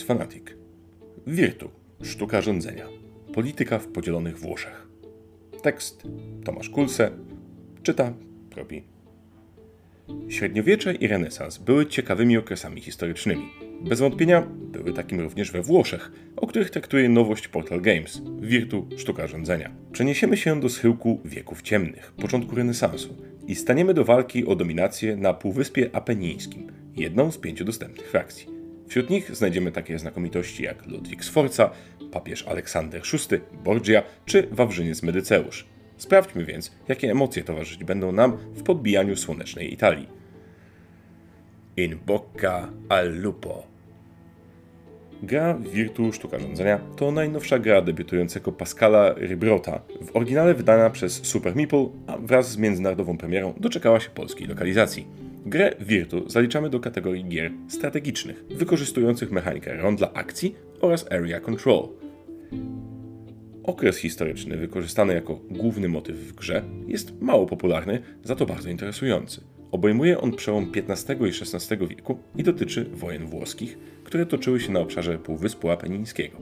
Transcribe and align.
Games 0.00 0.06
Fanatic. 0.06 0.44
Wirtu. 1.26 1.70
Sztuka 2.02 2.40
rządzenia. 2.40 2.86
Polityka 3.34 3.78
w 3.78 3.86
podzielonych 3.86 4.38
Włoszech. 4.38 4.86
Tekst 5.62 6.02
Tomasz 6.44 6.70
Kulse. 6.70 7.10
Czyta 7.82 8.12
Probi. 8.50 8.82
Średniowiecze 10.28 10.94
i 10.94 11.06
renesans 11.06 11.58
były 11.58 11.86
ciekawymi 11.86 12.36
okresami 12.36 12.80
historycznymi. 12.80 13.48
Bez 13.80 14.00
wątpienia 14.00 14.46
były 14.72 14.92
takim 14.92 15.20
również 15.20 15.52
we 15.52 15.62
Włoszech, 15.62 16.12
o 16.36 16.46
których 16.46 16.70
traktuje 16.70 17.08
nowość 17.08 17.48
Portal 17.48 17.80
Games, 17.80 18.22
Wirtu 18.40 18.88
Sztuka 18.96 19.26
Rządzenia. 19.26 19.70
Przeniesiemy 19.92 20.36
się 20.36 20.60
do 20.60 20.68
schyłku 20.68 21.20
wieków 21.24 21.62
ciemnych, 21.62 22.12
początku 22.12 22.56
renesansu 22.56 23.16
i 23.46 23.54
staniemy 23.54 23.94
do 23.94 24.04
walki 24.04 24.46
o 24.46 24.56
dominację 24.56 25.16
na 25.16 25.34
Półwyspie 25.34 25.90
Apenińskim, 25.92 26.72
jedną 26.96 27.32
z 27.32 27.38
pięciu 27.38 27.64
dostępnych 27.64 28.10
frakcji. 28.10 28.59
Wśród 28.90 29.10
nich 29.10 29.36
znajdziemy 29.36 29.72
takie 29.72 29.98
znakomitości 29.98 30.62
jak 30.62 30.86
Ludwik 30.86 31.24
Sforza, 31.24 31.70
papież 32.12 32.48
Aleksander 32.48 33.02
VI, 33.02 33.36
Borgia 33.64 34.02
czy 34.26 34.48
Wawrzyniec 34.50 35.02
Medyceusz. 35.02 35.66
Sprawdźmy 35.96 36.44
więc, 36.44 36.72
jakie 36.88 37.10
emocje 37.10 37.44
towarzyszyć 37.44 37.84
będą 37.84 38.12
nam 38.12 38.36
w 38.36 38.62
podbijaniu 38.62 39.16
słonecznej 39.16 39.72
Italii. 39.72 40.08
In 41.76 41.98
bocca 42.06 42.68
al 42.88 43.20
lupo. 43.20 43.66
Gra 45.22 45.58
Virtu 45.58 46.12
Sztuka 46.12 46.38
Rządzenia 46.38 46.80
to 46.96 47.12
najnowsza 47.12 47.58
gra 47.58 47.82
debiutującego 47.82 48.52
Pascala 48.52 49.14
Ribrota, 49.14 49.80
w 50.06 50.16
oryginale 50.16 50.54
wydana 50.54 50.90
przez 50.90 51.26
Super 51.26 51.56
Meeple, 51.56 51.88
a 52.06 52.18
wraz 52.18 52.50
z 52.50 52.56
międzynarodową 52.56 53.18
premierą 53.18 53.54
doczekała 53.60 54.00
się 54.00 54.10
polskiej 54.10 54.46
lokalizacji. 54.46 55.29
Grę 55.50 55.74
Virtu 55.80 56.28
zaliczamy 56.28 56.70
do 56.70 56.80
kategorii 56.80 57.24
gier 57.24 57.52
strategicznych, 57.68 58.44
wykorzystujących 58.50 59.30
mechanikę 59.30 59.76
rondla 59.76 60.12
akcji 60.12 60.54
oraz 60.80 61.12
area 61.12 61.40
control. 61.40 61.88
Okres 63.62 63.96
historyczny 63.96 64.56
wykorzystany 64.56 65.14
jako 65.14 65.40
główny 65.50 65.88
motyw 65.88 66.16
w 66.16 66.32
grze 66.32 66.62
jest 66.86 67.20
mało 67.20 67.46
popularny, 67.46 68.02
za 68.24 68.36
to 68.36 68.46
bardzo 68.46 68.70
interesujący. 68.70 69.40
Obejmuje 69.70 70.20
on 70.20 70.36
przełom 70.36 70.72
XV 70.88 71.16
i 71.26 71.28
XVI 71.28 71.86
wieku 71.86 72.18
i 72.36 72.42
dotyczy 72.42 72.84
wojen 72.84 73.26
włoskich, 73.26 73.78
które 74.04 74.26
toczyły 74.26 74.60
się 74.60 74.72
na 74.72 74.80
obszarze 74.80 75.18
Półwyspu 75.18 75.70
Apenińskiego. 75.70 76.38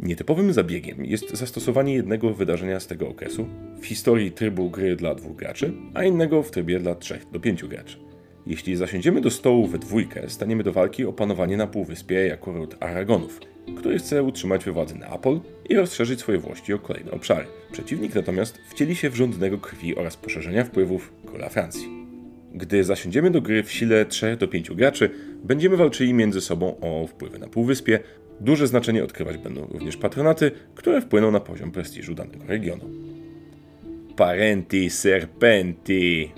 Nietypowym 0.00 0.52
zabiegiem 0.52 1.04
jest 1.04 1.30
zastosowanie 1.30 1.94
jednego 1.94 2.34
wydarzenia 2.34 2.80
z 2.80 2.86
tego 2.86 3.08
okresu 3.08 3.46
w 3.80 3.86
historii 3.86 4.32
trybu 4.32 4.70
gry 4.70 4.96
dla 4.96 5.14
dwóch 5.14 5.36
graczy, 5.36 5.72
a 5.94 6.04
innego 6.04 6.42
w 6.42 6.50
trybie 6.50 6.78
dla 6.78 6.94
trzech 6.94 7.26
do 7.32 7.40
pięciu 7.40 7.68
graczy. 7.68 8.11
Jeśli 8.46 8.76
zasiądziemy 8.76 9.20
do 9.20 9.30
stołu 9.30 9.66
we 9.66 9.78
dwójkę, 9.78 10.22
staniemy 10.28 10.62
do 10.62 10.72
walki 10.72 11.04
o 11.04 11.12
panowanie 11.12 11.56
na 11.56 11.66
Półwyspie 11.66 12.14
jako 12.14 12.52
ród 12.52 12.76
Aragonów, 12.80 13.40
który 13.76 13.98
chce 13.98 14.22
utrzymać 14.22 14.64
we 14.64 14.84
Neapol 14.98 15.40
i 15.68 15.74
rozszerzyć 15.74 16.20
swoje 16.20 16.38
włości 16.38 16.72
o 16.72 16.78
kolejne 16.78 17.10
obszary. 17.10 17.46
Przeciwnik 17.72 18.14
natomiast 18.14 18.58
wcieli 18.70 18.96
się 18.96 19.10
w 19.10 19.16
żądnego 19.16 19.58
krwi 19.58 19.96
oraz 19.96 20.16
poszerzenia 20.16 20.64
wpływów 20.64 21.12
króla 21.26 21.48
Francji. 21.48 21.88
Gdy 22.54 22.84
zasiądziemy 22.84 23.30
do 23.30 23.40
gry 23.40 23.62
w 23.62 23.72
sile 23.72 24.06
3 24.06 24.36
do 24.36 24.48
5 24.48 24.70
graczy, 24.70 25.10
będziemy 25.44 25.76
walczyli 25.76 26.14
między 26.14 26.40
sobą 26.40 26.80
o 26.80 27.06
wpływy 27.06 27.38
na 27.38 27.48
Półwyspie. 27.48 28.00
Duże 28.40 28.66
znaczenie 28.66 29.04
odkrywać 29.04 29.38
będą 29.38 29.66
również 29.66 29.96
patronaty, 29.96 30.50
które 30.74 31.00
wpłyną 31.00 31.30
na 31.30 31.40
poziom 31.40 31.70
prestiżu 31.70 32.14
danego 32.14 32.44
regionu. 32.46 32.84
Parenti 34.16 34.90
Serpenti 34.90 36.32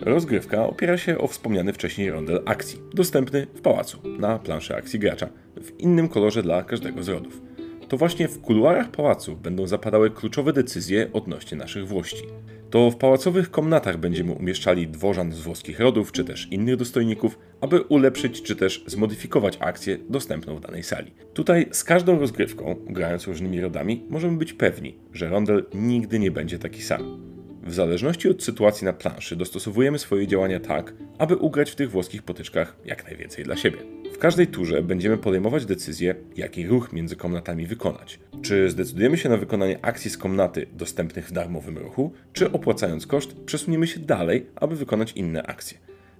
Rozgrywka 0.00 0.66
opiera 0.66 0.98
się 0.98 1.18
o 1.18 1.26
wspomniany 1.26 1.72
wcześniej 1.72 2.10
rondel 2.10 2.42
akcji, 2.44 2.80
dostępny 2.94 3.46
w 3.54 3.60
pałacu, 3.60 3.98
na 4.18 4.38
planszy 4.38 4.76
akcji 4.76 4.98
gracza, 4.98 5.28
w 5.56 5.80
innym 5.80 6.08
kolorze 6.08 6.42
dla 6.42 6.62
każdego 6.62 7.02
z 7.02 7.08
rodów. 7.08 7.42
To 7.88 7.96
właśnie 7.96 8.28
w 8.28 8.40
kuluarach 8.40 8.90
pałacu 8.90 9.36
będą 9.36 9.66
zapadały 9.66 10.10
kluczowe 10.10 10.52
decyzje 10.52 11.10
odnośnie 11.12 11.58
naszych 11.58 11.88
włości. 11.88 12.22
To 12.70 12.90
w 12.90 12.96
pałacowych 12.96 13.50
komnatach 13.50 13.96
będziemy 13.96 14.32
umieszczali 14.32 14.88
dworzan 14.88 15.32
z 15.32 15.40
włoskich 15.40 15.80
rodów, 15.80 16.12
czy 16.12 16.24
też 16.24 16.48
innych 16.50 16.76
dostojników, 16.76 17.38
aby 17.60 17.80
ulepszyć 17.80 18.42
czy 18.42 18.56
też 18.56 18.84
zmodyfikować 18.86 19.56
akcję 19.60 19.98
dostępną 20.08 20.56
w 20.56 20.60
danej 20.60 20.82
sali. 20.82 21.12
Tutaj 21.34 21.66
z 21.70 21.84
każdą 21.84 22.18
rozgrywką, 22.18 22.76
grając 22.86 23.26
różnymi 23.26 23.60
rodami, 23.60 24.04
możemy 24.08 24.38
być 24.38 24.52
pewni, 24.52 24.98
że 25.12 25.28
rondel 25.28 25.66
nigdy 25.74 26.18
nie 26.18 26.30
będzie 26.30 26.58
taki 26.58 26.82
sam. 26.82 27.35
W 27.66 27.74
zależności 27.74 28.28
od 28.28 28.42
sytuacji 28.42 28.84
na 28.84 28.92
planszy 28.92 29.36
dostosowujemy 29.36 29.98
swoje 29.98 30.26
działania 30.26 30.60
tak, 30.60 30.94
aby 31.18 31.36
ugrać 31.36 31.70
w 31.70 31.74
tych 31.74 31.90
włoskich 31.90 32.22
potyczkach 32.22 32.76
jak 32.84 33.04
najwięcej 33.04 33.44
dla 33.44 33.56
siebie. 33.56 33.78
W 34.12 34.18
każdej 34.18 34.46
turze 34.46 34.82
będziemy 34.82 35.18
podejmować 35.18 35.66
decyzję, 35.66 36.14
jaki 36.36 36.66
ruch 36.66 36.92
między 36.92 37.16
komnatami 37.16 37.66
wykonać. 37.66 38.20
Czy 38.42 38.70
zdecydujemy 38.70 39.18
się 39.18 39.28
na 39.28 39.36
wykonanie 39.36 39.78
akcji 39.82 40.10
z 40.10 40.18
komnaty 40.18 40.66
dostępnych 40.72 41.28
w 41.28 41.32
darmowym 41.32 41.78
ruchu, 41.78 42.12
czy 42.32 42.52
opłacając 42.52 43.06
koszt, 43.06 43.36
przesuniemy 43.46 43.86
się 43.86 44.00
dalej, 44.00 44.46
aby 44.56 44.76
wykonać 44.76 45.12
inne 45.12 45.42
akcje. 45.42 45.78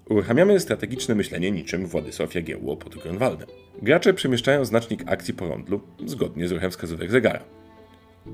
Uruchamiamy 0.08 0.60
strategiczne 0.60 1.14
myślenie 1.14 1.50
niczym 1.50 1.86
Władysław 1.86 2.34
Jagiełło 2.34 2.76
pod 2.76 2.94
Grunwaldem. 2.94 3.48
Gracze 3.82 4.14
przemieszczają 4.14 4.64
znacznik 4.64 5.02
akcji 5.06 5.34
po 5.34 5.48
rondlu 5.48 5.80
zgodnie 6.06 6.48
z 6.48 6.52
ruchem 6.52 6.70
wskazówek 6.70 7.10
zegara. 7.10 7.40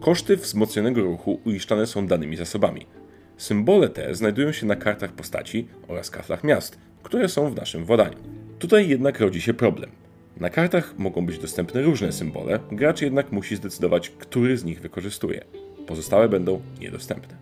Koszty 0.01 0.37
wzmocnionego 0.37 1.03
ruchu 1.03 1.41
uiszczane 1.45 1.87
są 1.87 2.07
danymi 2.07 2.37
zasobami. 2.37 2.87
Symbole 3.43 3.89
te 3.89 4.15
znajdują 4.15 4.53
się 4.53 4.67
na 4.67 4.77
kartach 4.77 5.13
postaci 5.13 5.67
oraz 5.89 6.11
kaflach 6.11 6.45
miast, 6.45 6.79
które 7.03 7.29
są 7.29 7.51
w 7.51 7.57
naszym 7.57 7.85
władaniu. 7.85 8.17
Tutaj 8.59 8.89
jednak 8.89 9.21
rodzi 9.21 9.41
się 9.41 9.55
problem. 9.55 9.91
Na 10.41 10.51
kartach 10.51 10.99
mogą 10.99 11.27
być 11.27 11.39
dostępne 11.39 11.83
różne 11.83 12.13
symbole, 12.13 12.59
gracz 12.73 13.03
jednak 13.03 13.33
musi 13.33 13.57
zdecydować, 13.57 14.11
który 14.11 14.57
z 14.57 14.65
nich 14.65 14.81
wykorzystuje. 14.81 15.45
Pozostałe 15.87 16.29
będą 16.29 16.61
niedostępne. 16.81 17.35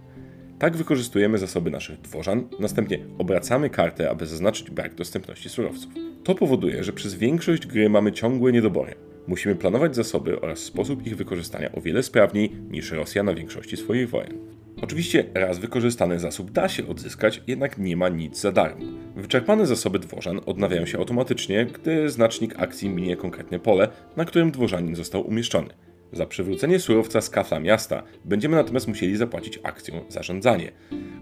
Tak 0.59 0.77
wykorzystujemy 0.77 1.39
zasoby 1.39 1.71
naszych 1.71 2.01
dworzan, 2.01 2.49
następnie 2.61 2.99
obracamy 3.19 3.71
kartę, 3.71 4.11
aby 4.11 4.27
zaznaczyć 4.27 4.71
brak 4.71 4.95
dostępności 4.95 5.49
surowców. 5.49 5.93
To 6.25 6.35
powoduje, 6.35 6.85
że 6.85 6.93
przez 6.93 7.15
większość 7.15 7.67
gry 7.67 7.89
mamy 7.89 8.13
ciągłe 8.13 8.53
niedobory. 8.53 8.95
Musimy 9.27 9.55
planować 9.55 9.97
zasoby 9.97 10.41
oraz 10.41 10.59
sposób 10.59 11.07
ich 11.07 11.17
wykorzystania 11.17 11.73
o 11.73 11.81
wiele 11.81 12.03
sprawniej 12.03 12.53
niż 12.71 12.91
Rosja 12.93 13.23
na 13.23 13.35
większości 13.35 13.77
swoich 13.77 14.11
wojen. 14.11 14.60
Oczywiście 14.83 15.25
raz 15.35 15.59
wykorzystany 15.59 16.19
zasób 16.19 16.51
da 16.51 16.69
się 16.69 16.89
odzyskać, 16.89 17.43
jednak 17.47 17.79
nie 17.79 17.97
ma 17.97 18.09
nic 18.09 18.41
za 18.41 18.53
darmo. 18.53 18.85
Wyczerpane 19.17 19.67
zasoby 19.67 19.99
dworzan 19.99 20.41
odnawiają 20.47 20.87
się 20.87 20.99
automatycznie, 20.99 21.67
gdy 21.67 22.11
znacznik 22.11 22.55
akcji 22.59 22.89
minie 22.89 23.17
konkretne 23.17 23.59
pole, 23.59 23.89
na 24.17 24.25
którym 24.25 24.51
dworzanin 24.51 24.97
został 24.97 25.27
umieszczony. 25.27 25.69
Za 26.13 26.27
przywrócenie 26.27 26.79
surowca 26.79 27.21
z 27.21 27.31
kafla 27.31 27.61
miasta 27.61 28.03
będziemy 28.25 28.57
natomiast 28.57 28.89
musieli 28.89 29.17
zapłacić 29.17 29.61
akcją 29.63 30.05
zarządzanie, 30.09 30.73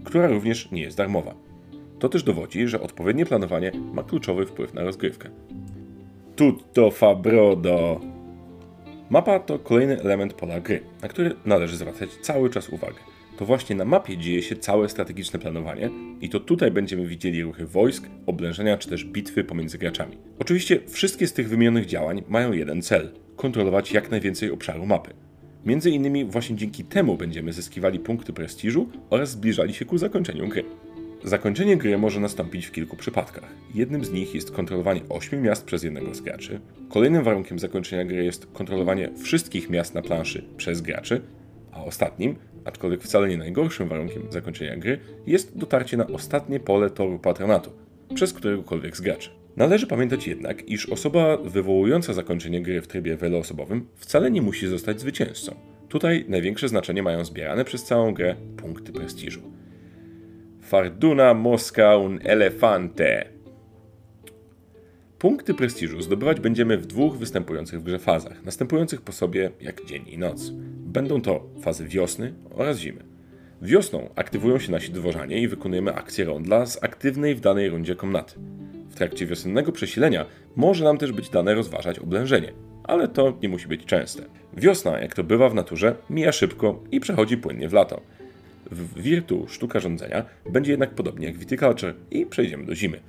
która 0.03 0.27
również 0.27 0.71
nie 0.71 0.81
jest 0.81 0.97
darmowa. 0.97 1.35
To 1.99 2.09
też 2.09 2.23
dowodzi, 2.23 2.67
że 2.67 2.81
odpowiednie 2.81 3.25
planowanie 3.25 3.71
ma 3.93 4.03
kluczowy 4.03 4.45
wpływ 4.45 4.73
na 4.73 4.83
rozgrywkę. 4.83 5.29
Tutto 6.35 6.91
fa 6.91 7.15
brodo! 7.15 8.01
Mapa 9.09 9.39
to 9.39 9.59
kolejny 9.59 10.01
element 10.01 10.33
pola 10.33 10.59
gry, 10.59 10.81
na 11.01 11.07
który 11.07 11.35
należy 11.45 11.77
zwracać 11.77 12.09
cały 12.21 12.49
czas 12.49 12.69
uwagę 12.69 13.18
to 13.39 13.45
właśnie 13.45 13.75
na 13.75 13.85
mapie 13.85 14.17
dzieje 14.17 14.41
się 14.41 14.55
całe 14.55 14.89
strategiczne 14.89 15.39
planowanie 15.39 15.89
i 16.21 16.29
to 16.29 16.39
tutaj 16.39 16.71
będziemy 16.71 17.07
widzieli 17.07 17.43
ruchy 17.43 17.65
wojsk, 17.65 18.07
oblężenia 18.25 18.77
czy 18.77 18.89
też 18.89 19.05
bitwy 19.05 19.43
pomiędzy 19.43 19.77
graczami. 19.77 20.17
Oczywiście 20.39 20.79
wszystkie 20.87 21.27
z 21.27 21.33
tych 21.33 21.49
wymienionych 21.49 21.85
działań 21.85 22.23
mają 22.27 22.51
jeden 22.51 22.81
cel 22.81 23.11
kontrolować 23.35 23.91
jak 23.91 24.11
najwięcej 24.11 24.51
obszaru 24.51 24.85
mapy. 24.85 25.13
Między 25.65 25.89
innymi 25.89 26.25
właśnie 26.25 26.55
dzięki 26.55 26.83
temu 26.83 27.17
będziemy 27.17 27.53
zyskiwali 27.53 27.99
punkty 27.99 28.33
prestiżu 28.33 28.89
oraz 29.09 29.31
zbliżali 29.31 29.73
się 29.73 29.85
ku 29.85 29.97
zakończeniu 29.97 30.47
gry. 30.47 30.63
Zakończenie 31.23 31.77
gry 31.77 31.97
może 31.97 32.19
nastąpić 32.19 32.65
w 32.65 32.71
kilku 32.71 32.95
przypadkach. 32.95 33.49
Jednym 33.75 34.05
z 34.05 34.11
nich 34.11 34.35
jest 34.35 34.51
kontrolowanie 34.51 35.01
8 35.09 35.41
miast 35.41 35.65
przez 35.65 35.83
jednego 35.83 36.15
z 36.15 36.21
graczy. 36.21 36.59
Kolejnym 36.89 37.23
warunkiem 37.23 37.59
zakończenia 37.59 38.05
gry 38.05 38.23
jest 38.23 38.47
kontrolowanie 38.53 39.09
wszystkich 39.23 39.69
miast 39.69 39.95
na 39.95 40.01
planszy 40.01 40.43
przez 40.57 40.81
graczy, 40.81 41.21
a 41.71 41.83
ostatnim 41.83 42.35
aczkolwiek 42.65 43.03
wcale 43.03 43.27
nie 43.27 43.37
najgorszym 43.37 43.89
warunkiem 43.89 44.23
zakończenia 44.29 44.77
gry, 44.77 44.99
jest 45.27 45.57
dotarcie 45.57 45.97
na 45.97 46.07
ostatnie 46.07 46.59
pole 46.59 46.89
toru 46.89 47.19
patronatu, 47.19 47.71
przez 48.15 48.33
któregokolwiek 48.33 48.97
z 48.97 49.01
graczy. 49.01 49.29
Należy 49.57 49.87
pamiętać 49.87 50.27
jednak, 50.27 50.69
iż 50.69 50.89
osoba 50.89 51.37
wywołująca 51.37 52.13
zakończenie 52.13 52.61
gry 52.61 52.81
w 52.81 52.87
trybie 52.87 53.17
wieloosobowym 53.17 53.87
wcale 53.95 54.31
nie 54.31 54.41
musi 54.41 54.67
zostać 54.67 54.99
zwycięzcą. 54.99 55.55
Tutaj 55.89 56.25
największe 56.27 56.69
znaczenie 56.69 57.03
mają 57.03 57.25
zbierane 57.25 57.65
przez 57.65 57.83
całą 57.83 58.13
grę 58.13 58.35
punkty 58.57 58.91
prestiżu. 58.91 59.41
Farduna 60.61 61.33
Mosca 61.33 61.97
un 61.97 62.19
elefante. 62.23 63.25
Punkty 65.19 65.53
prestiżu 65.53 66.01
zdobywać 66.01 66.39
będziemy 66.39 66.77
w 66.77 66.85
dwóch 66.85 67.17
występujących 67.17 67.79
w 67.79 67.83
grze 67.83 67.99
fazach, 67.99 68.43
następujących 68.43 69.01
po 69.01 69.11
sobie 69.11 69.51
jak 69.61 69.85
dzień 69.85 70.03
i 70.07 70.17
noc. 70.17 70.51
Będą 70.89 71.21
to 71.21 71.43
fazy 71.61 71.87
wiosny 71.87 72.33
oraz 72.55 72.77
zimy. 72.77 73.03
Wiosną 73.61 74.09
aktywują 74.15 74.59
się 74.59 74.71
nasi 74.71 74.91
dworzanie 74.91 75.41
i 75.41 75.47
wykonujemy 75.47 75.93
akcję 75.93 76.25
rondla 76.25 76.65
z 76.65 76.83
aktywnej 76.83 77.35
w 77.35 77.39
danej 77.39 77.69
rundzie 77.69 77.95
komnaty. 77.95 78.35
W 78.89 78.95
trakcie 78.95 79.25
wiosennego 79.25 79.71
przesilenia 79.71 80.25
może 80.55 80.83
nam 80.83 80.97
też 80.97 81.11
być 81.11 81.29
dane 81.29 81.53
rozważać 81.53 81.99
oblężenie, 81.99 82.53
ale 82.83 83.07
to 83.07 83.37
nie 83.41 83.49
musi 83.49 83.67
być 83.67 83.85
częste. 83.85 84.23
Wiosna, 84.57 84.99
jak 84.99 85.15
to 85.15 85.23
bywa 85.23 85.49
w 85.49 85.55
naturze, 85.55 85.95
mija 86.09 86.31
szybko 86.31 86.83
i 86.91 86.99
przechodzi 86.99 87.37
płynnie 87.37 87.69
w 87.69 87.73
lato. 87.73 88.01
W 88.71 89.01
Virtu 89.01 89.47
sztuka 89.47 89.79
rządzenia 89.79 90.25
będzie 90.49 90.71
jednak 90.71 90.89
podobnie 90.89 91.27
jak 91.27 91.37
Viticulture 91.37 91.93
i 92.11 92.25
przejdziemy 92.25 92.65
do 92.65 92.75
zimy. 92.75 92.99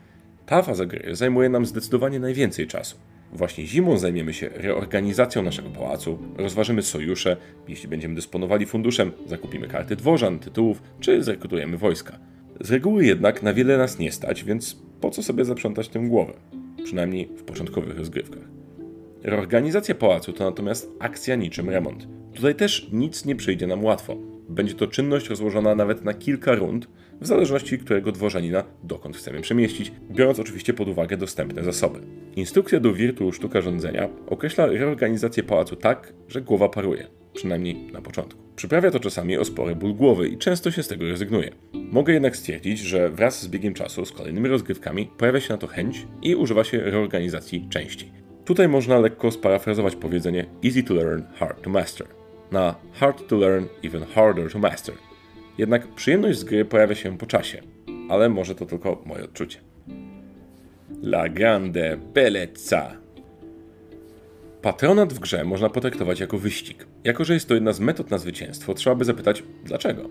Ta 0.47 0.63
faza 0.63 0.87
gry 0.87 1.17
zajmuje 1.17 1.49
nam 1.49 1.67
zdecydowanie 1.67 2.21
najwięcej 2.21 2.67
czasu. 2.67 2.97
Właśnie 3.33 3.67
zimą 3.67 3.99
zajmiemy 3.99 4.35
się 4.35 4.49
reorganizacją 4.49 5.43
naszego 5.43 5.71
pałacu, 5.71 6.19
rozważymy 6.37 6.83
sojusze, 6.83 7.37
jeśli 7.69 7.89
będziemy 7.89 8.15
dysponowali 8.15 8.67
funduszem, 8.67 9.13
zakupimy 9.27 9.69
karty 9.69 9.97
dworzan, 9.97 10.39
tytułów 10.39 10.83
czy 11.01 11.23
zrekrutujemy 11.23 11.79
wojska. 11.79 12.19
Z 12.61 12.71
reguły 12.71 13.05
jednak 13.05 13.43
na 13.43 13.55
wiele 13.55 13.79
nas 13.79 13.99
nie 13.99 14.13
stać, 14.13 14.45
więc 14.45 14.77
po 15.01 15.11
co 15.11 15.23
sobie 15.23 15.45
zaprzątać 15.45 15.89
tym 15.89 16.09
głowę? 16.09 16.33
Przynajmniej 16.85 17.29
w 17.37 17.43
początkowych 17.43 17.99
rozgrywkach. 17.99 18.43
Reorganizacja 19.23 19.95
pałacu 19.95 20.33
to 20.33 20.45
natomiast 20.45 20.91
akcja 20.99 21.35
niczym 21.37 21.71
remont. 21.71 22.09
Tutaj 22.35 22.55
też 22.55 22.89
nic 22.93 23.25
nie 23.25 23.37
przyjdzie 23.37 23.67
nam 23.67 23.85
łatwo. 23.85 24.17
Będzie 24.51 24.75
to 24.75 24.87
czynność 24.87 25.29
rozłożona 25.29 25.75
nawet 25.75 26.05
na 26.05 26.15
kilka 26.15 26.55
rund, 26.55 26.89
w 27.21 27.27
zależności 27.27 27.79
którego 27.79 28.13
dworzanina 28.13 28.65
dokąd 28.85 29.17
chcemy 29.17 29.41
przemieścić, 29.41 29.93
biorąc 30.11 30.39
oczywiście 30.39 30.75
pod 30.75 30.89
uwagę 30.89 31.17
dostępne 31.17 31.65
zasoby. 31.65 32.01
Instrukcja 32.37 32.81
do 32.81 32.93
Wirtu 32.93 33.33
Sztuka 33.33 33.61
Rządzenia 33.61 34.09
określa 34.27 34.67
reorganizację 34.67 35.43
pałacu 35.43 35.77
tak, 35.77 36.13
że 36.29 36.41
głowa 36.41 36.69
paruje, 36.69 37.07
przynajmniej 37.35 37.75
na 37.93 38.03
początku. 38.03 38.41
Przyprawia 38.57 38.91
to 38.91 39.01
czasami 39.01 39.39
o 39.39 39.45
spory 39.45 39.77
ból 39.77 39.95
głowy 39.95 40.29
i 40.29 40.39
często 40.39 40.71
się 40.71 40.83
z 40.83 40.89
tego 40.89 41.05
rezygnuje. 41.05 41.51
Mogę 41.73 42.13
jednak 42.13 42.37
stwierdzić, 42.37 42.79
że 42.79 43.11
wraz 43.11 43.43
z 43.43 43.49
biegiem 43.49 43.75
czasu, 43.75 44.05
z 44.05 44.13
kolejnymi 44.13 44.49
rozgrywkami, 44.49 45.11
pojawia 45.19 45.41
się 45.41 45.53
na 45.53 45.59
to 45.59 45.67
chęć 45.67 46.07
i 46.23 46.35
używa 46.35 46.65
się 46.65 46.81
reorganizacji 46.81 47.67
częściej. 47.71 48.13
Tutaj 48.45 48.69
można 48.69 48.99
lekko 48.99 49.31
sparafrazować 49.31 49.97
powiedzenie 49.97 50.47
easy 50.65 50.83
to 50.83 50.95
learn, 50.95 51.23
hard 51.39 51.63
to 51.63 51.71
master 51.71 52.20
na 52.51 52.75
hard 52.93 53.27
to 53.27 53.37
learn, 53.37 53.65
even 53.83 54.05
harder 54.15 54.53
to 54.53 54.59
master. 54.59 54.95
Jednak 55.59 55.95
przyjemność 55.95 56.39
z 56.39 56.45
gry 56.45 56.65
pojawia 56.65 56.95
się 56.95 57.19
po 57.19 57.27
czasie, 57.27 57.63
ale 58.09 58.29
może 58.29 58.55
to 58.55 58.67
tylko 58.67 59.03
moje 59.07 59.25
odczucie. 59.25 59.59
La 61.03 61.29
grande 61.29 61.97
bellezza. 62.15 62.97
Patronat 64.63 65.13
w 65.13 65.19
grze 65.19 65.45
można 65.45 65.69
potraktować 65.69 66.21
jako 66.21 66.39
wyścig. 66.39 66.87
Jako, 67.05 67.25
że 67.25 67.35
jest 67.35 67.49
to 67.49 67.55
jedna 67.55 67.73
z 67.73 67.81
metod 67.81 68.11
na 68.11 68.19
zwycięstwo, 68.19 68.75
trzeba 68.75 68.97
by 68.97 69.05
zapytać 69.05 69.43
dlaczego. 69.65 70.11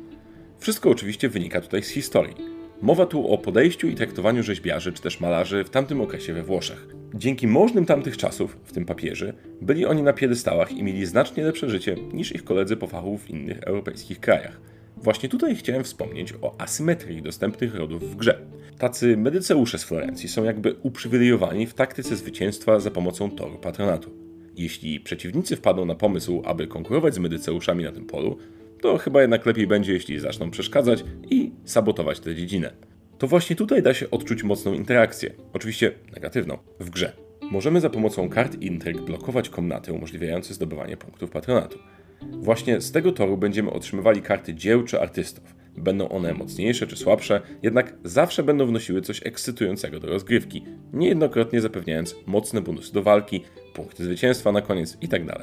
Wszystko 0.60 0.90
oczywiście 0.90 1.30
wynika 1.30 1.62
tutaj 1.62 1.84
z 1.84 1.90
historii. 1.90 2.36
Mowa 2.82 3.06
tu 3.06 3.28
o 3.28 3.38
podejściu 3.38 3.88
i 3.88 3.96
traktowaniu 3.96 4.44
rzeźbiarzy 4.44 4.94
czy 4.94 5.02
też 5.02 5.20
malarzy 5.20 5.64
w 5.64 5.70
tamtym 5.70 6.02
okresie 6.02 6.34
we 6.34 6.44
Włoszech. 6.44 6.88
Dzięki 7.14 7.48
możnym 7.48 7.86
tamtych 7.86 8.18
czasów, 8.18 8.58
w 8.64 8.72
tym 8.72 8.86
papieży, 8.86 9.34
byli 9.62 9.86
oni 9.86 10.04
na 10.04 10.14
piedestałach 10.14 10.72
i 10.72 10.84
mieli 10.84 11.06
znacznie 11.06 11.44
lepsze 11.44 11.70
życie 11.70 11.96
niż 12.14 12.36
ich 12.36 12.44
koledzy 12.44 12.78
po 12.78 12.88
fachu 12.88 13.18
w 13.18 13.30
innych 13.30 13.60
europejskich 13.64 14.20
krajach. 14.20 14.62
Właśnie 14.98 15.30
tutaj 15.30 15.56
chciałem 15.56 15.84
wspomnieć 15.84 16.34
o 16.42 16.62
asymetrii 16.62 17.22
dostępnych 17.22 17.76
rodów 17.76 18.12
w 18.12 18.16
grze. 18.16 18.40
Tacy 18.78 19.18
medyceusze 19.18 19.78
z 19.78 19.84
Florencji 19.84 20.30
są 20.30 20.44
jakby 20.44 20.76
uprzywilejowani 20.84 21.68
w 21.68 21.74
taktyce 21.74 22.16
zwycięstwa 22.16 22.80
za 22.80 22.92
pomocą 22.92 23.32
toru 23.32 23.58
patronatu. 23.58 24.10
Jeśli 24.56 25.00
przeciwnicy 25.00 25.56
wpadną 25.56 25.86
na 25.86 25.96
pomysł, 25.96 26.42
aby 26.46 26.68
konkurować 26.68 27.14
z 27.14 27.20
medyceuszami 27.20 27.84
na 27.84 27.92
tym 27.92 28.06
polu, 28.06 28.38
to 28.82 28.98
chyba 28.98 29.22
jednak 29.22 29.46
lepiej 29.46 29.68
będzie, 29.68 29.94
jeśli 29.94 30.20
zaczną 30.20 30.52
przeszkadzać 30.52 31.04
i 31.30 31.52
sabotować 31.66 32.20
tę 32.20 32.36
dziedzinę. 32.36 32.74
To 33.18 33.28
właśnie 33.28 33.56
tutaj 33.56 33.84
da 33.84 33.94
się 33.94 34.12
odczuć 34.12 34.44
mocną 34.44 34.74
interakcję, 34.74 35.34
oczywiście 35.54 35.92
negatywną, 36.14 36.58
w 36.80 36.90
grze. 36.90 37.12
Możemy 37.52 37.82
za 37.82 37.90
pomocą 37.90 38.30
kart 38.30 38.62
intryg 38.62 39.02
blokować 39.02 39.50
komnaty 39.50 39.94
umożliwiające 39.94 40.54
zdobywanie 40.54 40.98
punktów 40.98 41.30
patronatu. 41.30 41.80
Właśnie 42.22 42.82
z 42.82 42.92
tego 42.92 43.12
toru 43.12 43.38
będziemy 43.38 43.72
otrzymywali 43.72 44.22
karty 44.22 44.54
dzieł 44.54 44.84
czy 44.84 45.02
artystów. 45.02 45.56
Będą 45.78 46.10
one 46.10 46.34
mocniejsze 46.34 46.88
czy 46.88 46.96
słabsze, 46.96 47.42
jednak 47.64 47.96
zawsze 48.04 48.44
będą 48.44 48.66
wnosiły 48.66 49.02
coś 49.02 49.22
ekscytującego 49.26 50.00
do 50.00 50.08
rozgrywki, 50.08 50.64
niejednokrotnie 50.94 51.62
zapewniając 51.62 52.16
mocne 52.26 52.62
bonusy 52.62 52.94
do 52.94 53.04
walki, 53.04 53.44
punkty 53.74 54.04
zwycięstwa 54.04 54.52
na 54.52 54.62
koniec 54.62 54.98
itd. 55.02 55.34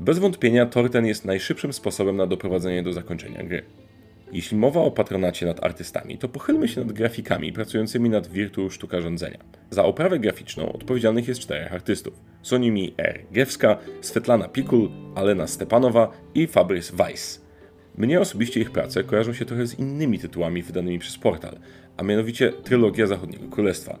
Bez 0.00 0.18
wątpienia 0.18 0.66
tor 0.66 0.90
ten 0.90 1.06
jest 1.06 1.24
najszybszym 1.24 1.72
sposobem 1.72 2.16
na 2.16 2.26
doprowadzenie 2.26 2.82
do 2.82 2.92
zakończenia 2.92 3.42
gry. 3.42 3.62
Jeśli 4.32 4.56
mowa 4.56 4.80
o 4.80 4.90
patronacie 4.90 5.46
nad 5.46 5.64
artystami, 5.64 6.18
to 6.18 6.28
pochylmy 6.28 6.68
się 6.68 6.80
nad 6.80 6.92
grafikami 6.92 7.52
pracującymi 7.52 8.10
nad 8.10 8.26
Virtu 8.28 8.70
Sztuka 8.70 9.00
Rządzenia. 9.00 9.38
Za 9.70 9.84
oprawę 9.84 10.18
graficzną 10.18 10.72
odpowiedzialnych 10.72 11.28
jest 11.28 11.40
czterech 11.40 11.72
artystów. 11.72 12.14
Są 12.42 12.58
nimi 12.58 12.94
R. 12.96 13.20
Giewska, 13.32 13.78
Svetlana 14.00 14.48
Pikul, 14.48 14.90
Alena 15.14 15.46
Stepanowa 15.46 16.10
i 16.34 16.46
Fabrice 16.46 16.96
Weiss. 16.96 17.44
Mnie 17.98 18.20
osobiście 18.20 18.60
ich 18.60 18.70
prace 18.70 19.04
kojarzą 19.04 19.32
się 19.32 19.44
trochę 19.44 19.66
z 19.66 19.78
innymi 19.78 20.18
tytułami 20.18 20.62
wydanymi 20.62 20.98
przez 20.98 21.18
portal, 21.18 21.58
a 21.96 22.02
mianowicie 22.02 22.52
Trylogia 22.52 23.06
Zachodniego 23.06 23.48
Królestwa. 23.48 23.98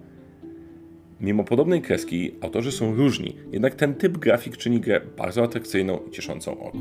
Mimo 1.24 1.44
podobnej 1.44 1.82
kreski 1.82 2.34
autorzy 2.40 2.72
są 2.72 2.94
różni, 2.94 3.36
jednak 3.52 3.74
ten 3.74 3.94
typ 3.94 4.18
grafik 4.18 4.56
czyni 4.56 4.80
grę 4.80 5.00
bardzo 5.16 5.42
atrakcyjną 5.42 5.98
i 6.08 6.10
cieszącą 6.10 6.60
oko. 6.60 6.78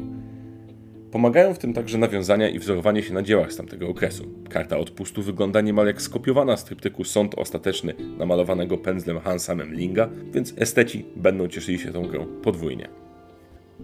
Pomagają 1.11 1.53
w 1.53 1.59
tym 1.59 1.73
także 1.73 1.97
nawiązania 1.97 2.49
i 2.49 2.59
wzorowanie 2.59 3.03
się 3.03 3.13
na 3.13 3.21
dziełach 3.21 3.53
z 3.53 3.57
tamtego 3.57 3.87
okresu. 3.87 4.23
Karta 4.49 4.77
odpustu 4.77 5.23
wygląda 5.23 5.61
niemal 5.61 5.87
jak 5.87 6.01
skopiowana 6.01 6.57
z 6.57 6.65
tryptyku 6.65 7.03
Sąd 7.03 7.35
Ostateczny 7.35 7.93
namalowanego 8.17 8.77
pędzlem 8.77 9.19
Hansa 9.19 9.55
Memlinga, 9.55 10.09
więc 10.33 10.53
esteci 10.57 11.05
będą 11.15 11.47
cieszyli 11.47 11.79
się 11.79 11.91
tą 11.91 12.07
grą 12.07 12.25
podwójnie. 12.25 12.89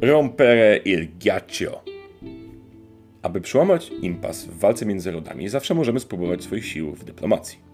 Rompere 0.02 0.78
il 0.78 1.08
ghiaccio 1.20 1.84
Aby 3.22 3.42
przełamać 3.42 3.92
impas 4.02 4.46
w 4.46 4.60
walce 4.60 4.86
między 4.86 5.12
rodami, 5.12 5.50
zawsze 5.50 5.74
możemy 5.74 6.00
spróbować 6.00 6.44
swoich 6.44 6.66
sił 6.66 6.96
w 6.96 7.04
dyplomacji. 7.04 7.69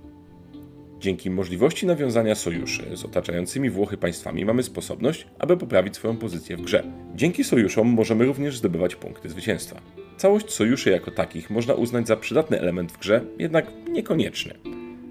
Dzięki 1.06 1.30
możliwości 1.30 1.86
nawiązania 1.86 2.36
sojuszy 2.36 2.84
z 2.94 3.06
otaczającymi 3.06 3.70
Włochy 3.70 3.98
państwami 3.98 4.46
mamy 4.46 4.64
sposobność, 4.64 5.28
aby 5.40 5.58
poprawić 5.58 5.96
swoją 5.96 6.18
pozycję 6.18 6.58
w 6.58 6.62
grze. 6.62 6.84
Dzięki 7.16 7.44
sojuszom 7.44 7.88
możemy 7.88 8.26
również 8.26 8.58
zdobywać 8.58 8.96
punkty 8.96 9.30
zwycięstwa. 9.30 9.82
Całość 10.18 10.52
sojuszy 10.52 10.90
jako 10.90 11.12
takich 11.12 11.50
można 11.50 11.74
uznać 11.74 12.08
za 12.08 12.18
przydatny 12.18 12.60
element 12.60 12.92
w 12.92 12.98
grze, 12.98 13.22
jednak 13.40 13.66
niekonieczny. 13.90 14.54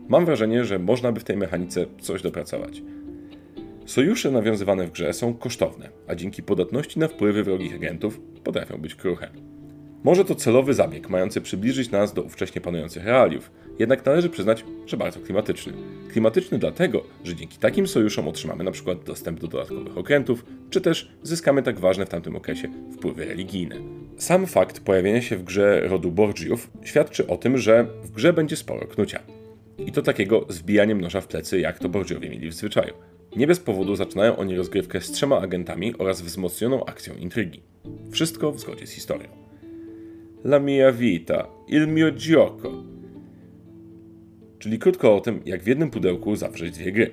Mam 0.08 0.24
wrażenie, 0.24 0.64
że 0.64 0.78
można 0.78 1.12
by 1.12 1.20
w 1.20 1.24
tej 1.24 1.36
mechanice 1.36 1.86
coś 2.00 2.22
dopracować. 2.22 2.82
Sojusze 3.86 4.30
nawiązywane 4.30 4.86
w 4.86 4.92
grze 4.92 5.12
są 5.12 5.34
kosztowne, 5.34 5.88
a 6.08 6.14
dzięki 6.14 6.42
podatności 6.42 6.98
na 6.98 7.08
wpływy 7.08 7.42
wrogich 7.44 7.74
agentów 7.74 8.20
potrafią 8.44 8.78
być 8.78 8.94
kruche. 8.94 9.30
Może 10.04 10.24
to 10.24 10.34
celowy 10.34 10.74
zabieg 10.74 11.08
mający 11.08 11.40
przybliżyć 11.40 11.90
nas 11.90 12.14
do 12.14 12.22
ówcześnie 12.22 12.60
panujących 12.60 13.04
realiów, 13.04 13.50
jednak 13.78 14.06
należy 14.06 14.28
przyznać, 14.28 14.64
że 14.86 14.96
bardzo 14.96 15.20
klimatyczny. 15.20 15.72
Klimatyczny 16.12 16.58
dlatego, 16.58 17.04
że 17.24 17.34
dzięki 17.34 17.58
takim 17.58 17.86
sojuszom 17.86 18.28
otrzymamy 18.28 18.62
np. 18.62 18.96
dostęp 19.06 19.40
do 19.40 19.48
dodatkowych 19.48 19.98
okrętów, 19.98 20.44
czy 20.70 20.80
też 20.80 21.12
zyskamy 21.22 21.62
tak 21.62 21.80
ważne 21.80 22.06
w 22.06 22.08
tamtym 22.08 22.36
okresie 22.36 22.68
wpływy 22.92 23.24
religijne. 23.24 23.76
Sam 24.18 24.46
fakt 24.46 24.80
pojawienia 24.80 25.22
się 25.22 25.36
w 25.36 25.44
grze 25.44 25.80
rodu 25.80 26.12
Borgiów 26.12 26.70
świadczy 26.82 27.26
o 27.26 27.36
tym, 27.36 27.58
że 27.58 27.86
w 28.02 28.10
grze 28.10 28.32
będzie 28.32 28.56
sporo 28.56 28.86
knucia. 28.86 29.20
I 29.78 29.92
to 29.92 30.02
takiego 30.02 30.46
z 30.48 30.58
wbijaniem 30.58 31.00
noża 31.00 31.20
w 31.20 31.26
plecy, 31.26 31.60
jak 31.60 31.78
to 31.78 31.88
Borgiowie 31.88 32.30
mieli 32.30 32.48
w 32.48 32.54
zwyczaju. 32.54 32.94
Nie 33.36 33.46
bez 33.46 33.60
powodu 33.60 33.96
zaczynają 33.96 34.36
oni 34.36 34.56
rozgrywkę 34.56 35.00
z 35.00 35.10
trzema 35.12 35.40
agentami 35.40 35.94
oraz 35.98 36.22
wzmocnioną 36.22 36.84
akcją 36.84 37.14
intrygi. 37.14 37.62
Wszystko 38.10 38.52
w 38.52 38.60
zgodzie 38.60 38.86
z 38.86 38.90
historią. 38.90 39.43
La 40.44 40.58
mia 40.58 40.92
vita, 40.92 41.46
il 41.68 41.88
mio 41.88 42.10
gioco. 42.12 42.84
Czyli 44.58 44.78
krótko 44.78 45.16
o 45.16 45.20
tym, 45.20 45.40
jak 45.46 45.62
w 45.62 45.66
jednym 45.66 45.90
pudełku 45.90 46.36
zawrzeć 46.36 46.74
dwie 46.74 46.92
gry. 46.92 47.10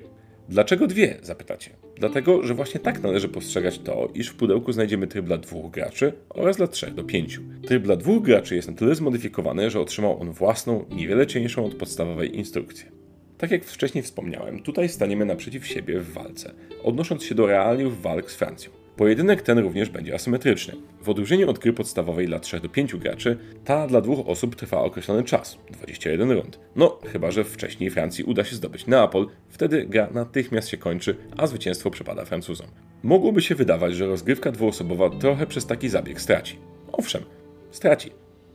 Dlaczego 0.48 0.86
dwie? 0.86 1.18
Zapytacie. 1.22 1.70
Dlatego, 1.96 2.42
że 2.42 2.54
właśnie 2.54 2.80
tak 2.80 3.02
należy 3.02 3.28
postrzegać 3.28 3.78
to, 3.78 4.08
iż 4.14 4.28
w 4.28 4.34
pudełku 4.34 4.72
znajdziemy 4.72 5.06
tryb 5.06 5.26
dla 5.26 5.38
dwóch 5.38 5.70
graczy 5.70 6.12
oraz 6.28 6.56
dla 6.56 6.66
trzech 6.66 6.94
do 6.94 7.04
pięciu. 7.04 7.42
Tryb 7.66 7.82
dla 7.82 7.96
dwóch 7.96 8.22
graczy 8.22 8.56
jest 8.56 8.68
na 8.68 8.74
tyle 8.74 8.94
zmodyfikowany, 8.94 9.70
że 9.70 9.80
otrzymał 9.80 10.20
on 10.20 10.32
własną, 10.32 10.84
niewiele 10.90 11.26
cieńszą 11.26 11.64
od 11.64 11.74
podstawowej 11.74 12.36
instrukcję. 12.36 12.90
Tak 13.38 13.50
jak 13.50 13.64
wcześniej 13.64 14.04
wspomniałem, 14.04 14.62
tutaj 14.62 14.88
staniemy 14.88 15.24
naprzeciw 15.24 15.66
siebie 15.66 16.00
w 16.00 16.12
walce, 16.12 16.54
odnosząc 16.82 17.24
się 17.24 17.34
do 17.34 17.46
realiów 17.46 18.02
walk 18.02 18.30
z 18.30 18.36
Francją. 18.36 18.81
Pojedynek 19.02 19.42
ten 19.42 19.58
również 19.58 19.90
będzie 19.90 20.14
asymetryczny. 20.14 20.74
W 21.00 21.08
odróżnieniu 21.08 21.50
od 21.50 21.58
gry 21.58 21.72
podstawowej 21.72 22.26
dla 22.26 22.40
3 22.40 22.60
do 22.60 22.68
5 22.68 22.96
graczy, 22.96 23.38
ta 23.64 23.86
dla 23.86 24.00
dwóch 24.00 24.28
osób 24.28 24.56
trwa 24.56 24.80
określony 24.80 25.24
czas 25.24 25.58
21 25.70 26.30
rund. 26.30 26.58
No, 26.76 26.98
chyba 27.12 27.30
że 27.30 27.44
wcześniej 27.44 27.90
Francji 27.90 28.24
uda 28.24 28.44
się 28.44 28.56
zdobyć 28.56 28.86
Neapol, 28.86 29.28
wtedy 29.48 29.86
gra 29.86 30.08
natychmiast 30.10 30.68
się 30.68 30.76
kończy, 30.76 31.16
a 31.36 31.46
zwycięstwo 31.46 31.90
przypada 31.90 32.24
Francuzom. 32.24 32.66
Mogłoby 33.02 33.42
się 33.42 33.54
wydawać, 33.54 33.94
że 33.94 34.06
rozgrywka 34.06 34.52
dwuosobowa 34.52 35.10
trochę 35.10 35.46
przez 35.46 35.66
taki 35.66 35.88
zabieg 35.88 36.20
straci. 36.20 36.58
Owszem, 36.92 37.22
straci. 37.70 38.10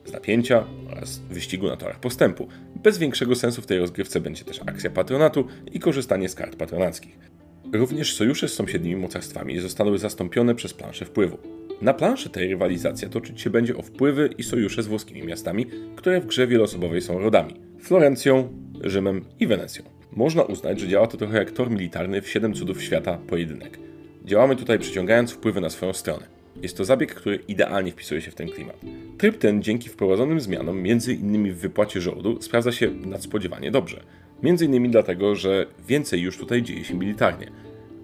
z 0.05 0.11
napięcia 0.11 0.63
oraz 0.91 1.19
wyścigu 1.19 1.67
na 1.67 1.77
torach 1.77 1.99
postępu. 1.99 2.47
Bez 2.75 2.97
większego 2.97 3.35
sensu 3.35 3.61
w 3.61 3.65
tej 3.65 3.79
rozgrywce 3.79 4.19
będzie 4.21 4.45
też 4.45 4.59
akcja 4.65 4.89
patronatu 4.89 5.47
i 5.71 5.79
korzystanie 5.79 6.29
z 6.29 6.35
kart 6.35 6.55
patronackich. 6.55 7.36
Również 7.73 8.15
sojusze 8.15 8.47
z 8.47 8.53
sąsiednimi 8.53 8.95
mocarstwami 8.95 9.59
zostały 9.59 9.97
zastąpione 9.97 10.55
przez 10.55 10.73
planszę 10.73 11.05
wpływu. 11.05 11.37
Na 11.81 11.93
planszy 11.93 12.29
tej 12.29 12.47
rywalizacja 12.47 13.09
toczyć 13.09 13.41
się 13.41 13.49
będzie 13.49 13.77
o 13.77 13.81
wpływy 13.81 14.29
i 14.37 14.43
sojusze 14.43 14.83
z 14.83 14.87
włoskimi 14.87 15.23
miastami, 15.23 15.65
które 15.95 16.21
w 16.21 16.25
grze 16.25 16.47
wieloosobowej 16.47 17.01
są 17.01 17.19
rodami 17.19 17.55
Florencją, 17.79 18.49
Rzymem 18.83 19.25
i 19.39 19.47
Wenecją. 19.47 19.83
Można 20.11 20.43
uznać, 20.43 20.79
że 20.79 20.87
działa 20.87 21.07
to 21.07 21.17
trochę 21.17 21.37
jak 21.37 21.51
tor 21.51 21.71
militarny 21.71 22.21
w 22.21 22.29
Siedem 22.29 22.53
Cudów 22.53 22.83
Świata 22.83 23.17
pojedynek. 23.27 23.79
Działamy 24.25 24.55
tutaj 24.55 24.79
przyciągając 24.79 25.31
wpływy 25.31 25.61
na 25.61 25.69
swoją 25.69 25.93
stronę. 25.93 26.27
Jest 26.61 26.77
to 26.77 26.85
zabieg, 26.85 27.15
który 27.15 27.39
idealnie 27.47 27.91
wpisuje 27.91 28.21
się 28.21 28.31
w 28.31 28.35
ten 28.35 28.49
klimat. 28.49 28.81
Tryb 29.17 29.37
ten 29.37 29.63
dzięki 29.63 29.89
wprowadzonym 29.89 30.39
zmianom, 30.39 30.81
między 30.81 31.13
innymi 31.13 31.51
w 31.51 31.57
wypłacie 31.57 32.01
żołdu, 32.01 32.41
sprawdza 32.41 32.71
się 32.71 32.91
nadspodziewanie 32.91 33.71
dobrze. 33.71 34.03
Między 34.43 34.65
innymi 34.65 34.89
dlatego, 34.89 35.35
że 35.35 35.65
więcej 35.87 36.21
już 36.21 36.37
tutaj 36.37 36.63
dzieje 36.63 36.83
się 36.83 36.93
militarnie. 36.93 37.51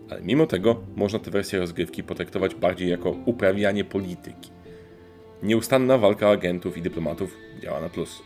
Ale 0.10 0.22
mimo 0.22 0.48
tego 0.48 0.82
można 0.96 1.20
tę 1.20 1.32
wersję 1.32 1.60
rozgrywki 1.60 2.04
potraktować 2.04 2.56
bardziej 2.56 2.90
jako 2.90 3.16
uprawianie 3.26 3.84
polityki. 3.84 4.52
Nieustanna 5.44 5.98
walka 5.98 6.30
agentów 6.30 6.78
i 6.78 6.82
dyplomatów 6.82 7.38
działa 7.62 7.82
na 7.82 7.90
plus. 7.90 8.24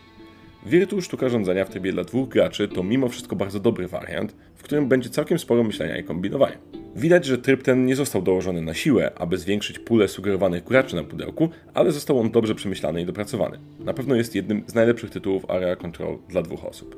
Virtu 0.66 1.02
sztuka 1.02 1.28
rządzenia 1.28 1.64
w 1.64 1.70
trybie 1.70 1.92
dla 1.92 2.04
dwóch 2.04 2.28
graczy 2.28 2.68
to 2.68 2.82
mimo 2.82 3.08
wszystko 3.08 3.36
bardzo 3.36 3.60
dobry 3.60 3.88
wariant, 3.88 4.36
w 4.54 4.62
którym 4.62 4.88
będzie 4.88 5.10
całkiem 5.10 5.38
sporo 5.38 5.64
myślenia 5.64 5.98
i 5.98 6.04
kombinowania. 6.04 6.58
Widać, 6.96 7.26
że 7.26 7.38
tryb 7.38 7.62
ten 7.62 7.86
nie 7.86 7.96
został 7.96 8.22
dołożony 8.22 8.62
na 8.62 8.74
siłę, 8.74 9.12
aby 9.16 9.38
zwiększyć 9.38 9.78
pulę 9.78 10.08
sugerowanych 10.08 10.64
graczy 10.64 10.96
na 10.96 11.04
pudełku, 11.04 11.48
ale 11.74 11.92
został 11.92 12.18
on 12.18 12.30
dobrze 12.30 12.54
przemyślany 12.54 13.02
i 13.02 13.06
dopracowany. 13.06 13.58
Na 13.78 13.94
pewno 13.94 14.14
jest 14.14 14.34
jednym 14.34 14.64
z 14.66 14.74
najlepszych 14.74 15.10
tytułów 15.10 15.50
Area 15.50 15.76
Control 15.76 16.18
dla 16.28 16.42
dwóch 16.42 16.64
osób. 16.64 16.96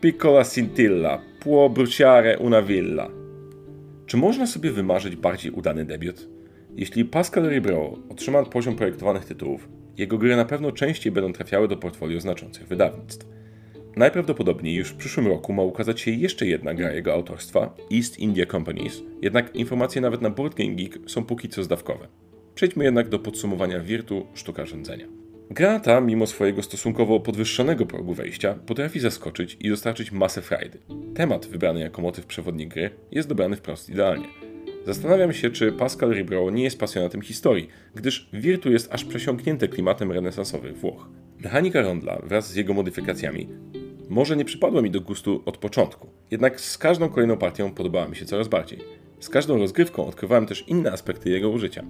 Piccola 0.00 0.44
scintilla, 0.44 1.20
può 1.40 1.68
bruciare 1.68 2.36
una 2.36 2.62
villa. 2.62 3.10
Czy 4.06 4.16
można 4.16 4.46
sobie 4.46 4.70
wymarzyć 4.70 5.16
bardziej 5.16 5.52
udany 5.52 5.84
debiut? 5.84 6.28
Jeśli 6.76 7.04
Pascal 7.04 7.48
Ribro 7.50 7.98
otrzyma 8.08 8.42
poziom 8.42 8.76
projektowanych 8.76 9.24
tytułów, 9.24 9.68
jego 9.96 10.18
gry 10.18 10.36
na 10.36 10.44
pewno 10.44 10.72
częściej 10.72 11.12
będą 11.12 11.32
trafiały 11.32 11.68
do 11.68 11.76
portfolio 11.76 12.20
znaczących 12.20 12.66
wydawnictw. 12.66 13.26
Najprawdopodobniej 13.96 14.74
już 14.74 14.88
w 14.88 14.96
przyszłym 14.96 15.26
roku 15.26 15.52
ma 15.52 15.62
ukazać 15.62 16.00
się 16.00 16.10
jeszcze 16.10 16.46
jedna 16.46 16.74
gra 16.74 16.92
jego 16.92 17.12
autorstwa, 17.12 17.74
East 17.94 18.18
India 18.18 18.46
Companies, 18.46 19.02
jednak 19.22 19.56
informacje 19.56 20.00
nawet 20.00 20.22
na 20.22 20.30
Board 20.30 20.54
Game 20.54 20.74
Geek 20.74 20.98
są 21.06 21.24
póki 21.24 21.48
co 21.48 21.62
zdawkowe. 21.62 22.08
Przejdźmy 22.54 22.84
jednak 22.84 23.08
do 23.08 23.18
podsumowania 23.18 23.80
Wirtu 23.80 24.26
Sztuka 24.34 24.66
Rządzenia. 24.66 25.06
Gra 25.50 25.80
ta, 25.80 26.00
mimo 26.00 26.26
swojego 26.26 26.62
stosunkowo 26.62 27.20
podwyższonego 27.20 27.86
progu 27.86 28.14
wejścia, 28.14 28.54
potrafi 28.66 29.00
zaskoczyć 29.00 29.56
i 29.60 29.68
dostarczyć 29.68 30.12
masę 30.12 30.42
frajdy. 30.42 30.78
Temat 31.14 31.46
wybrany 31.46 31.80
jako 31.80 32.02
motyw 32.02 32.26
przewodni 32.26 32.66
gry 32.66 32.90
jest 33.10 33.28
dobrany 33.28 33.56
wprost 33.56 33.90
idealnie. 33.90 34.28
Zastanawiam 34.86 35.32
się, 35.32 35.50
czy 35.50 35.72
Pascal 35.72 36.12
Ribro 36.12 36.50
nie 36.50 36.64
jest 36.64 36.78
pasjonatem 36.78 37.22
historii, 37.22 37.68
gdyż 37.94 38.28
Wirtu 38.32 38.72
jest 38.72 38.94
aż 38.94 39.04
przesiąknięte 39.04 39.68
klimatem 39.68 40.12
renesansowych 40.12 40.76
Włoch. 40.76 41.08
Mechanika 41.38 41.82
rondla 41.82 42.18
wraz 42.22 42.50
z 42.50 42.56
jego 42.56 42.74
modyfikacjami 42.74 43.48
może 44.08 44.36
nie 44.36 44.44
przypadła 44.44 44.82
mi 44.82 44.90
do 44.90 45.00
gustu 45.00 45.42
od 45.46 45.58
początku, 45.58 46.08
jednak 46.30 46.60
z 46.60 46.78
każdą 46.78 47.08
kolejną 47.08 47.36
partią 47.36 47.74
podobała 47.74 48.08
mi 48.08 48.16
się 48.16 48.26
coraz 48.26 48.48
bardziej. 48.48 48.78
Z 49.20 49.28
każdą 49.28 49.58
rozgrywką 49.58 50.06
odkrywałem 50.06 50.46
też 50.46 50.64
inne 50.68 50.92
aspekty 50.92 51.30
jego 51.30 51.50
użycia. 51.50 51.84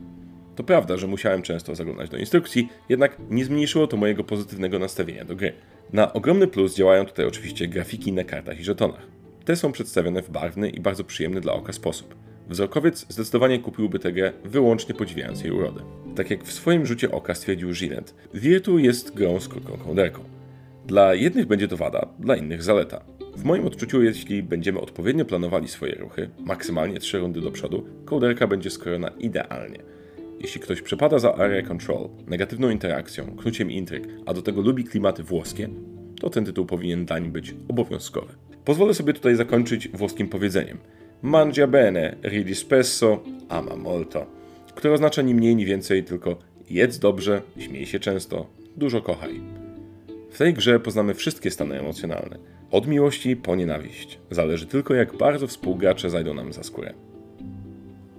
To 0.59 0.65
prawda, 0.65 0.97
że 0.97 1.07
musiałem 1.07 1.43
często 1.43 1.75
zaglądać 1.75 2.11
do 2.11 2.17
instrukcji, 2.17 2.69
jednak 2.89 3.17
nie 3.31 3.45
zmniejszyło 3.45 3.87
to 3.87 3.97
mojego 3.97 4.25
pozytywnego 4.25 4.79
nastawienia 4.79 5.25
do 5.25 5.37
gry. 5.37 5.53
Na 5.93 6.13
ogromny 6.13 6.47
plus 6.47 6.75
działają 6.75 7.07
tutaj 7.07 7.27
oczywiście 7.27 7.69
grafiki 7.69 8.13
na 8.13 8.25
kartach 8.25 8.61
i 8.61 8.65
żetonach. 8.65 9.07
Te 9.45 9.57
są 9.57 9.73
przedstawione 9.73 10.23
w 10.23 10.31
barwny 10.31 10.71
i 10.71 10.81
bardzo 10.81 11.05
przyjemny 11.05 11.41
dla 11.41 11.53
oka 11.53 11.73
sposób. 11.73 12.15
Wzrokowiec 12.49 13.07
zdecydowanie 13.09 13.59
kupiłby 13.59 13.99
tę 13.99 14.13
grę 14.13 14.33
wyłącznie 14.45 14.95
podziwiając 14.95 15.43
jej 15.43 15.53
urodę. 15.53 15.81
Tak 16.17 16.31
jak 16.31 16.45
w 16.45 16.53
swoim 16.53 16.87
rzucie 16.87 17.11
oka 17.11 17.35
stwierdził 17.35 17.71
Ginet, 17.73 18.15
Virtu 18.35 18.79
jest 18.79 19.15
grą 19.15 19.41
z 19.41 19.49
krótką 19.49 19.77
kołderką. 19.77 20.25
Dla 20.87 21.15
jednych 21.15 21.47
będzie 21.47 21.69
to 21.69 21.77
wada, 21.77 22.09
dla 22.19 22.37
innych 22.37 22.63
zaleta. 22.63 23.05
W 23.37 23.45
moim 23.45 23.67
odczuciu, 23.67 24.03
jeśli 24.03 24.43
będziemy 24.43 24.81
odpowiednio 24.81 25.25
planowali 25.25 25.69
swoje 25.69 25.95
ruchy, 25.95 26.31
maksymalnie 26.39 27.01
3 27.01 27.19
rundy 27.19 27.41
do 27.41 27.51
przodu, 27.51 27.87
kołderka 28.05 28.47
będzie 28.47 28.71
skrojona 28.71 29.09
idealnie. 29.09 29.98
Jeśli 30.41 30.61
ktoś 30.61 30.83
przepada 30.83 31.19
za 31.19 31.35
area 31.35 31.63
control, 31.63 32.09
negatywną 32.27 32.71
interakcją, 32.71 33.37
knuciem 33.37 33.71
intryg, 33.71 34.09
a 34.27 34.35
do 34.35 34.43
tego 34.43 34.61
lubi 34.61 34.85
klimaty 34.85 35.23
włoskie, 35.23 35.69
to 36.21 36.31
ten 36.31 36.45
tytuł 36.45 36.67
powinien 36.67 37.07
nim 37.21 37.33
być 37.33 37.55
obowiązkowy. 37.69 38.35
Pozwolę 38.65 38.95
sobie 38.95 39.13
tutaj 39.13 39.37
zakończyć 39.37 39.89
włoskim 39.89 40.29
powiedzeniem 40.29 40.79
Mangia 41.23 41.67
bene, 41.67 42.17
ridi 42.23 42.55
spesso, 42.55 43.23
ama 43.49 43.77
molto, 43.77 44.27
które 44.75 44.95
oznacza 44.95 45.23
ni 45.23 45.35
mniej, 45.35 45.57
ni 45.57 45.65
więcej, 45.65 46.05
tylko 46.05 46.39
jedz 46.71 46.99
dobrze, 46.99 47.43
śmiej 47.59 47.87
się 47.87 47.99
często, 47.99 48.47
dużo 48.77 49.03
kochaj. 49.03 49.41
W 50.31 50.39
tej 50.39 50.55
grze 50.55 50.81
poznamy 50.81 51.15
wszystkie 51.15 51.51
stany 51.51 51.81
emocjonalne. 51.81 52.39
Od 52.71 52.87
miłości 52.87 53.37
po 53.37 53.57
nienawiść. 53.57 54.19
Zależy 54.31 54.67
tylko 54.67 54.95
jak 54.95 55.17
bardzo 55.17 55.47
współgracze 55.47 56.11
zajdą 56.11 56.35
nam 56.35 56.53
za 56.53 56.63
skórę. 56.63 56.95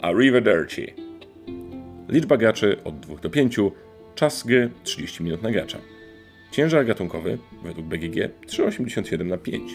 Arrivederci. 0.01 1.08
Liczba 2.09 2.37
graczy 2.37 2.83
od 2.83 2.99
2 2.99 3.15
do 3.15 3.29
5, 3.29 3.57
czas 4.15 4.43
gry 4.43 4.69
30 4.83 5.23
minut 5.23 5.41
na 5.41 5.51
gracza. 5.51 5.77
Ciężar 6.51 6.85
gatunkowy 6.85 7.37
według 7.63 7.87
BGG 7.87 8.15
3,81 8.47 9.25
na 9.25 9.37
5. 9.37 9.71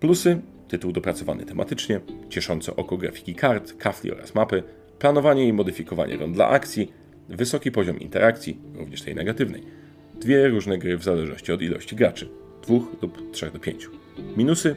Plusy 0.00 0.40
tytuł 0.68 0.92
dopracowany 0.92 1.44
tematycznie, 1.44 2.00
cieszące 2.28 2.76
oko 2.76 2.96
grafiki 2.96 3.34
kart, 3.34 3.76
kafli 3.78 4.12
oraz 4.12 4.34
mapy, 4.34 4.62
planowanie 4.98 5.48
i 5.48 5.52
modyfikowanie 5.52 6.16
rond 6.16 6.34
dla 6.34 6.48
akcji, 6.48 6.92
wysoki 7.28 7.72
poziom 7.72 8.00
interakcji, 8.00 8.58
również 8.74 9.02
tej 9.02 9.14
negatywnej 9.14 9.62
Dwie 10.20 10.48
różne 10.48 10.78
gry 10.78 10.98
w 10.98 11.04
zależności 11.04 11.52
od 11.52 11.62
ilości 11.62 11.96
graczy, 11.96 12.28
dwóch 12.62 13.02
lub 13.02 13.32
trzech 13.32 13.52
do 13.52 13.58
pięciu. 13.58 13.90
Minusy, 14.36 14.76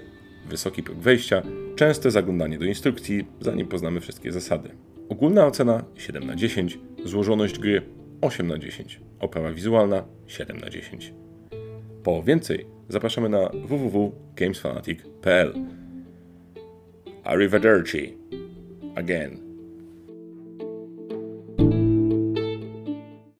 wysoki 0.50 0.84
próg 0.84 0.98
wejścia, 0.98 1.42
częste 1.76 2.12
zaglądanie 2.12 2.58
do 2.58 2.66
instrukcji, 2.66 3.26
zanim 3.42 3.68
poznamy 3.68 4.02
wszystkie 4.02 4.32
zasady. 4.32 4.70
Ogólna 5.14 5.46
ocena 5.46 5.84
7 5.96 6.24
na 6.24 6.36
10, 6.36 6.80
złożoność 7.06 7.60
gry 7.60 7.82
8 8.22 8.48
na 8.48 8.58
10, 8.58 9.00
oprawa 9.20 9.54
wizualna 9.54 10.06
7 10.28 10.58
na 10.58 10.70
10. 10.70 11.14
Po 12.04 12.24
więcej 12.24 12.66
zapraszamy 12.90 13.30
na 13.30 13.50
www.gamesfanatic.pl 13.50 15.54
Arrivederci. 17.24 18.18
Again. 18.96 19.53